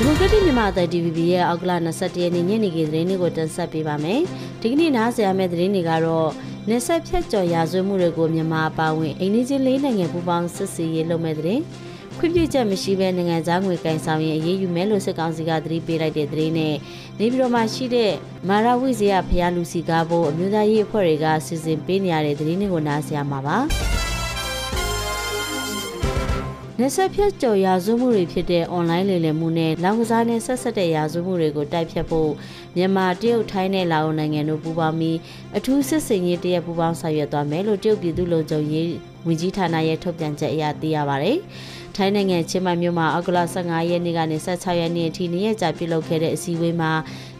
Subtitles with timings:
[0.00, 4.20] ဒီမိုကရက်တစ်မြန်မာအသံ DVB ရဲ့အောက်ကလ21ရက်နေ့ညနေခင်းသတင်းတွေကိုတင်ဆက်ပေးပါမယ်။
[4.60, 6.30] ဒီကနေ့နားဆင်ရမယ့်သတင်းတွေကတော့
[6.68, 11.62] နေဆက်ဖြတ်ကျော်ရာဇဝမှုတွေကိုမြန်မာအပါအဝင်အိန္ဒိချင်းလေးနိုင်ငံပူးပေါင်းစစ်ဆေးရေးလုပ်မဲ့သတင်း
[12.18, 16.74] ခွင့်ပြုချက်မရှိဘဲနိုင်ငံသားငွေကင်ဆောင်ရင်အရေးယူမယ်လို့စစ်ကောင်စီကသတိပေးလိုက်တဲ့သတင်းနဲ့
[17.18, 18.12] နေပြည်တော်မှာရှိတဲ့
[18.48, 23.58] မာရဝိဇယဖျားလူစီကားဖို့အမျိုးသားရေးအဖွဲ့တွေကစီစဉ်ပေးနေရတဲ့သတင်းတွေကိုနားဆင်ရမှာပါ။
[26.80, 32.30] နေဆက်ဖြတ်ကျော်ရာဇဝမှုတွေဖြစ်တဲ့ online လေလည်မှုနဲ့လောင်ကစားနဲ့ဆက်ဆက်တဲ့ရာဇဝမှုတွေကိုတိုက်ဖြတ်ဖို့
[32.76, 35.18] မြန်မာတရုတ်ထိုင်းနဲ့လာအိုနိုင်ငံတို့ပူးပေါင်းပြီး
[35.56, 38.88] အထူးစစ်စင်ရေးတရက်ပူးပေါင်းဆောင်ရွက်သွားမယ်လို့တရုတ်ပြည်သူ့လုံခြုံရေး
[39.26, 41.32] ဝန်ကြီးဌာနရဲ့ထုတ်ပြန်ချက်အရသိရပါဗျ။
[41.96, 46.92] ထိုင်းနိုင်ငံချင်းမိုင်မြို့မှာအောက်ကလ15ရက်နေ့ကနေ16ရက်နေ့အထိနေ့ရက်ကြာပြုလုပ်ခဲ့တဲ့အစည်းအဝေးမှာ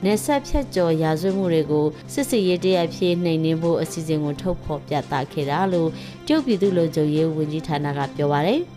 [0.05, 5.91] နေဆက်ဖြတ်ကျော်ရာဇဝမှုတွေကိုစစ်စစ်ရေးတရက်အဖြစ်နှိမ်နင်းဖို့အစီအစဉ်ကိုထုတ်ဖော်ပြသခဲ့တာလို့
[6.27, 8.57] တရုတ်ပြည်သူ့လုံခြုံရေးဝန်ကြီးဌာနကပြောပါဗျ။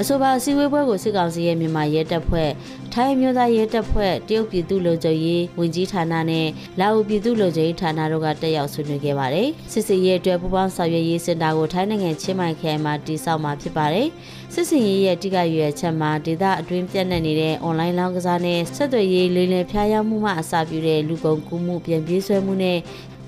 [0.00, 2.50] အဆိုပါအစည်းအဝေးပွဲကိုစစ်ကောင်စီရဲ့မြန်မာရဲတပ်ဖွဲ့
[2.92, 6.46] ထိုင်းမျိုးသားရဲတပ်ဖွဲ့တရုတ်ပြည်သူ့လုံခြုံရေးဝန်ကြီးဌာနနဲ့
[6.80, 14.08] လာအိုပြည်သူ့လုံခြုံရေးဌာနတို့ကတက်ရောက်ဆွေးနွေးခဲ့ပါတယ်။စစ်စီရဲ့အတွက်ပူးပေါင်းဆောင်ရွက်ရေးစင်တာကိုထိုင်းနိုင်ငံချင်းမိုင်ခရိုင်မှာတည်ဆောက်မှာဖြစ်ပါတယ်။
[14.54, 22.78] စစ်စီရေးရဲ့တိကရွယ်ချက်မှာဒေသအတွင်းပြန့်နှံ့နေတဲ့ online လောင်းကစားနဲ့ဆက်သွယ်ရေးလိမ်လည်ဖျားယောင်းမှုမှအစပြုတဲ့လူကုန်ကူးမှုပြန်ပြေးဆွဲမှုနဲ့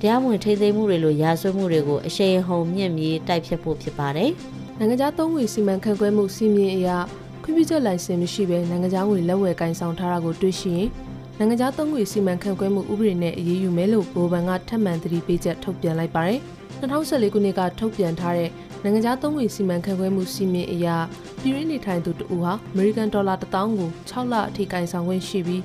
[0.00, 4.32] တရားမဝင်ထိသိမ်းမှုတွေလိုရာဇဝမှုတွေကိုအရှိန်ဟုန်မြင့်မြေတိုက်ဖြတ်ဖို့ဖြစ်ပါတယ်။
[4.81, 6.97] နိုင်ငံခြားသုံးငွေစီမံခန့်ခွဲမှုစီမင်းအရာ
[7.43, 10.89] ခွင့်ပြုချက်လိုင်စင်မရှိဘဲနိုင်ငံခြားငွေလက်ဝယ်ကင်ဆောင်ထားတာကိုတွေ့ရှိရင်
[11.39, 16.41] နိုင်ငံခြားသုံးငွေစီမံခန့်ခွဲမှုဥပဒေနဲ့အရေးယူမယ်လို့ဘိုးဘန်ကထပ်မံသတိပေးချက်ထုတ်ပြန်လိုက်ပါတယ်။
[16.81, 18.51] 2014ခုနှစ်ကထုတ်ပြန်ထားတဲ့
[18.83, 20.97] နိုင်ငံခြားသုံးငွေစီမံခန့်ခွဲမှုစီမင်းအရာ
[21.41, 25.62] ပြည်ရင်းနေထိုင်သူတဦးဟာအမေရိကန်ဒေါ်လာ1000ကို6လအထိကင်ဆောင်ခွင့်ရှိပြီး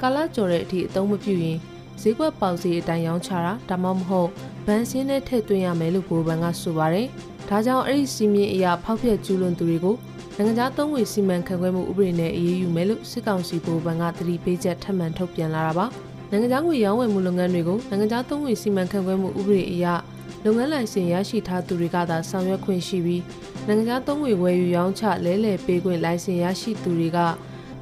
[0.00, 1.58] ကာလကျော်တဲ့အထိအသုံးမပြုရင်
[2.00, 4.30] ဈေးကွက်ပေါက်ဈေးအတိုင်းရောင်းချတာဒါမှမဟုတ်
[4.66, 7.08] ဗန်စင်းနဲ့ထည့်သွင်းရမယ်လို့ဘိုးဘန်ကဆိုပါတယ်။
[7.48, 9.96] ဒါကြောင့်အဲ့ဒီစီမင်းအရာဖောက်ဖျက်ကျူးလွန်သူတွေကို
[10.36, 15.86] နိုင်ငံခြားသုံးငွေစီမံခန့်ခွဲမှုဥပဒေနဲ့အရေးယူမယ်လို့စစ်ကောင်စီဗိုလ်ဘဏ်ကသတိပေးချက်ထပ်မံထုတ်ပြန်လာတာပါ
[16.30, 19.86] နိုင်ငံခြားငွေရောင်းဝယ်မှုလုပ်ငန်းတွေကိုနိုင်ငံခြားသုံးငွေစီမံခန့်ခွဲမှုဥပဒေအရ
[20.44, 23.22] လုပ်ငန်းလိုင်စင်ရရှိထားသူတွေကသာဆောင်ရွက်ခွင့်ရှိပြီး
[23.66, 27.18] နိုင်ငံခြားသုံးငွေဝယ်ယူရောင်းချလဲလှယ်ပေးခွင့်လိုင်စင်ရရှိသူတွေက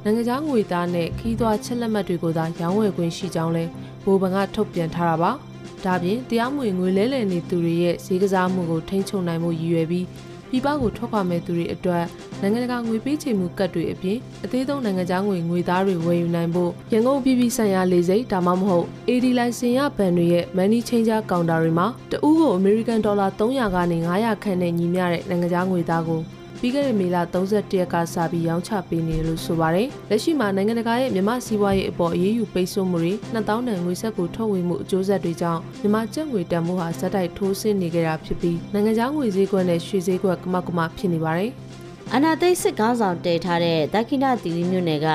[0.03, 3.63] နိုင်ငံခြားငွေသားနဲ့ခီးသွွားချက်လက်မှတ်တွေကိုသာရောင်းဝယ်ခွင့်ရှိကြောင်းလဲ
[4.03, 5.31] ဗိုလ်ဘဏ်ကထုတ်ပြန်ထားတာပါ။
[5.85, 10.05] ဒါပြင်တရားမဝင်ငွေလဲလှယ်နေသူတွေရဲ့ဈေးကစားမှုကိုထိန်းချုပ်နိုင်မှုရည်ရွယ်ပြီး
[10.49, 12.05] ပြည်ပကိုထွက်ခွာမဲ့သူတွေအတွက်
[12.41, 26.21] နိုင်ငံတကာငွေပေးချေမှုကတ်တွေအပြင်အသေးဆုံးနိုင်ငံခြားငွေငွေသားတွေဝယ်ယူနိုင်ဖို့ရန်ကုန်ပြည်ပြည်ဆိုင်ရာလေဆိပ်ဒါမှမဟုတ် AD လိုင်စင်ရဘဏ်တွေရဲ့ money changer counter တွေမှာတဦးကို American Dollar 300ကနေ900ခန့်နဲ့ညီမျှတဲ့နိုင်ငံခြားငွေသားကို
[26.65, 41.51] ပြီးခဲ့တဲ့မေလ31ရက်ကစပြီးရောင်းချပေးနေလို့ဆိုပါတယ်။လက်ရှိမှာနိုင်ငံတကာရဲ့မြန်မာစီးပွားရေးအပေါ်အရေးယူပိတ်ဆို့မှုတွေ2000တန်ငွေဆက်ကိုထုတ်ဝေမှုအကျိုးဆက်တွေကြောင့်မြန်မာကျပ်ငွေတန်ဖိုးဟာဇက်တိုက်ထိုးဆင်းနေကြတာဖြစ်ပြီးနိုင်ငံခြားငွေဈေးကွက်နဲ့ရွှေဈေးကွက်ကမောက်ကမဖြစ်နေပါတယ်။
[42.13, 45.07] အနာသိစစ်ကောင်းဆောင်တည်ထားတဲ့ဒက္ခိဏတီလီမြို့နယ်က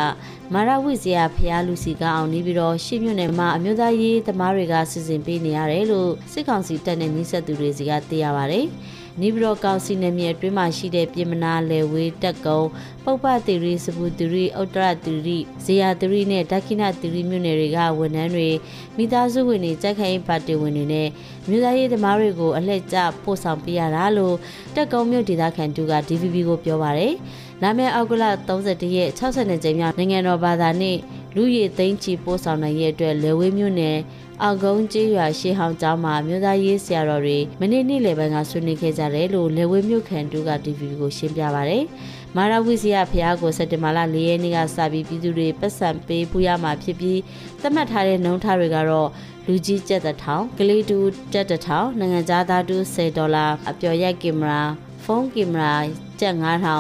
[0.55, 8.61] မာရဝိဇယဖျားလူစီကအောင်နေပြီးတော့ရှေ့မြို့နယ်မှာအမျိုးသားရေးသမားတွေကစီစဉ်ပေးနေရတယ်လို့စစ်ကောင်စီတပ်နဲ့နှိစက်သူတွေစီကသိရပါဗျ။
[9.21, 12.61] နေပြည်တော်ကောင်စီနယ်မြေအတွင်းမှာရှိတဲ့ပြင်မနာလယ်ဝေးတက်ကုံ
[13.05, 18.49] ပုပ္ပတိရိစပူတိရိဥတ္တရတိရိဇေယတိရိနဲ့ဒက္ခိဏတိရိမြို့နယ်တွေကဝန်ထမ်းတွေ
[18.97, 21.09] မိသားစုဝင်တွေကြက်ခိုင်ပါတီဝင်တွေနဲ့
[21.49, 24.37] မြို့သားရေးသမားတွေကိုအလှည့်ကျပို့ဆောင်ပေးရတာလို့
[24.75, 27.15] တက်ကုံမြို့ဒေသခံတူက DVB ကိုပြောပါတယ်။
[27.63, 30.97] လာမယ့်အောက်ကလ31ရက်60ကြိမ်မြောက်နိုင်ငံတော်ဘာသာနေ့
[31.35, 33.97] လူရည်သိန်းချီပို့ဆောင်နိုင်ရဲ့အတွက်လေဝေးမြို့နယ်
[34.45, 41.79] အောက်ကုန်းကျေးရွာရှေးဟောင်းကျောင်းမှာမြို့သားရေးဆရာတော်တွေမနေ့နေ့လယ်ပိုင်းကဆွေးနွေးခဲ့ကြတယ်လို့လေဝေမြို့ခံတူက TV ကိုရှင်းပြပါဗျ။
[42.37, 47.21] မာရဝိစီယဖျားကိုစက်တင်ဘာလ၄ရက်နေ့ကစပြီးပြည်သူတွေပတ်စံပေးပူရမှာဖြစ်ပြီး
[47.61, 49.09] သတ်မှတ်ထားတဲ့နှုန်းထားတွေကတော့
[49.47, 50.99] လူကြီးကျပ်တစ်ထောင်ကလေးတူ
[51.33, 54.63] ကျပ်တစ်ထောင်နိုင်ငံသားတူ10ဒေါ်လာအပျော်ရိုက်ကင်မရာ
[55.05, 55.75] ဖုန်းကင်မရာ
[56.21, 56.35] ကျပ်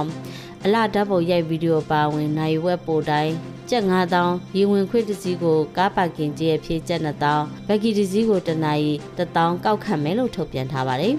[0.08, 3.34] 9000အလားဓာတ်ပုံရိုက်ဗီဒီယိုပါဝင်နိုင်ဝက်ပိုတိုင်း
[3.70, 3.84] ကျပ်
[4.20, 11.14] 9000ရေဝင်ခွင့်တစည်းကိုကားပါကင်ကြီးအဖြစ်ကျပ်2000ဘက်ကီတစည်းကိုတနအီ1000ကောက်ခံမယ်လို့ထုတ်ပြန်ထားပါတယ်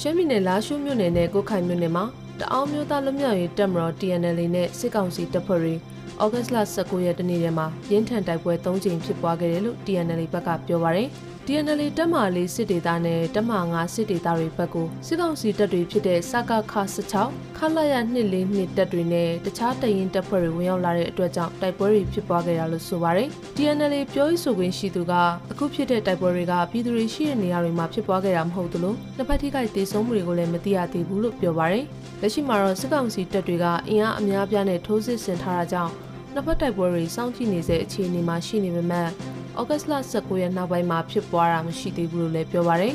[0.00, 2.04] ရှမ်းပြည်နယ်လာရှိုးမြို့နယ်နဲ့ကိုခိုင်မြို့နယ်မှာ
[2.40, 5.74] တအောင်းမျိုးသားလွတ်မြောက်ရေးတပ်မတော် TNL နဲ့စစ်ကောင်စီတပ်ဖွဲ့တွေ
[6.22, 11.08] ဩဂတ်စ်လ19ရက်တနေ့ထဲမှာရင်းထန်တိုက်ပွဲ၃ကြိမ်ဖြစ်ပွားခဲ့တယ်လို့ TNL ဘက်ကပြောပါရယ်
[11.46, 16.74] TNL တပ်မလေးစစ်ဒေသနဲ့တပ်မ9စစ်ဒေသတွေဘက်ကိုစစ်ကောင်စီတပ်တွေဖြစ်တဲ့စကခ
[17.16, 17.94] 16ခလာရ
[18.36, 25.12] 242တပ်တွေနဲ့တခြားတရင်တပ်ဖွဲ့တွေဝင်ရောက်လာတဲ့အတွက်ကြောင့်တိုက်ပွဲတွေဖြစ်ပွားခဲ့တာလို့ဆိုပါရယ် TNL ပြောရေးဆိုခွင့်ရှိသူက
[25.50, 31.84] အခုဖြစ်တဲ့တိုက်ပွဲတွေကပြည်သူတွေရှိတဲ့နေရာတွေမှာဖြစ်ပွားခဲ့တာမဟုတ်သလိုနှစ်ဖက်ထိခိုက်ဒေဆုံးမှုတွေကိုလည်းမသိရသေးဘူးလို့ပြောပါရယ်
[32.20, 35.94] လက်ရှိမှာတော့စစ်ကောင်စီတပ်တွေကအင်အားအများပြားနဲ့ထိုးစစ်ဆင်ထားတာကြောင့်
[36.38, 42.94] နှစ်ဖက်တိုက်ပွဲတွေစောင့်ကြည့်နေတဲ့အခြေအနေမှာရှိနေပေမဲ့ဩဂတ်လ19ရက်နောက်ပိုင်းမှာဖြစ်ပွားတာမရှိသေးဘူးလို့လည်းပြောပါရယ်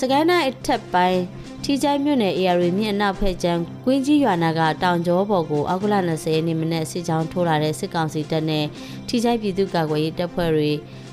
[0.00, 1.20] စကိုင်းတိုင်းအထက်ပိုင်း
[1.64, 8.64] ထီချိုင်းမြို့နယ် AR မြင့်အနောက်ဖက်ကျန်းကွင်းကြီးရွာနာကတောင်ကျောပေါ်ကိုအောက်ကလ20ရက်နေ့မနေ့စစ်ကြောင်းထိုးလာတဲ့စစ်ကောင်စီတပ်နဲ့
[9.08, 10.70] ထီချိုင်းပြည်သူ့ကာကွယ်ရေးတပ်ဖွဲ့တွေ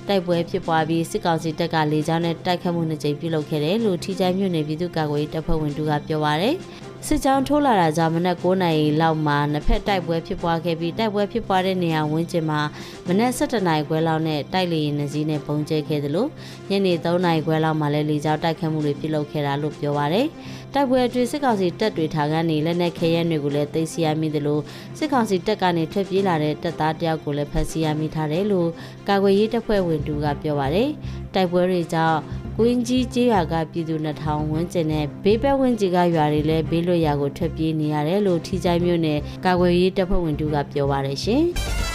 [0.07, 6.56] တိုက်ပွဲဖြစ်ပွားပြီးစစ်ကောင်စီတပ်ကလေကြောင်းနဲ့တိုက်ခတ်မှုနှစ်ကြိမ်ပြုလုပ်ခဲ့တယ်လို့ထီချိုင်းမြို့နယ်ပြည်သူ့ကာကွယ်ရေးတပ်ဖွဲ့ဝင်တို့ကပြောပါရယ်
[7.05, 12.61] စစ်ကြောင်းထိုးလာတာကြောင့်မနက်9နာရီလောက်မှာနှစ်ဖက်တိုက်ပွဲဖြစ်ပွားခဲ့ပြီးတိုက်ပွဲဖြစ်ပွားတဲ့နေရာဝန်းကျင်မှာ
[13.07, 16.29] မနက်7နာရီခွဲလောက်နဲ့တိုက်လေရင်နှစီးနဲ့ပုံကျဲခဲ့တယ်လို့
[16.69, 20.27] ညနေ3နာရီခွဲလောက်မှာလည်းလေကြောင်းတိုက်ခတ်မှုတွေပြုလုပ်ခဲ့တာလို့ပြောပါရယ်
[20.73, 24.61] တိုက်ပွဲအတွင်းစစ်ကောင်စီတပ်တွေထားကနေလက်နက်ခဲယမ်းတွေကိုလည်းသိမ်းဆည်းရမိတယ်လို့
[24.97, 28.69] စစ်ကောင်စီတပ်ကနေထွက်ပြေးလာတဲ့တပ်သားတယောက်ကိုလည်းဖမ်းဆီးရမိထားတယ်လို့
[29.09, 30.89] ကာကွယ်ရေးတပ်ဖွဲ့ဝင်တူကပြောပါရယ်
[31.33, 32.19] တိုက်ပွဲတွေကြောင့်
[32.59, 41.44] ကွင်းကြီးကျေးရွာကပြည်သူ2000ဝန်းကျင်နဲ့ဘေးပတ်ဝန်းကျင်ကရွာတွေလည်းဘေးလွတ်ရာကိုထွက်ပြေးနေရတယ်လို့ထီချိုင်းမြို့နယ်ကာကွယ်ရေးတပ်ဖွဲ့ဝင်တူကပြောပါရယ်ရှင်။